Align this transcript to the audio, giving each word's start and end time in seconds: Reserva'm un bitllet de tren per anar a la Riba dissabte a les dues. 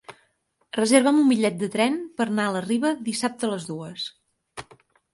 Reserva'm 0.77 1.19
un 1.25 1.29
bitllet 1.33 1.59
de 1.65 1.69
tren 1.77 2.01
per 2.21 2.29
anar 2.31 2.49
a 2.49 2.57
la 2.57 2.65
Riba 2.67 2.97
dissabte 3.13 3.49
a 3.51 3.55
les 3.55 3.73
dues. 3.73 4.11